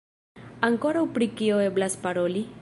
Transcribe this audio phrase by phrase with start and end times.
[0.67, 2.43] Ankoraŭ pri kio eblas paroli?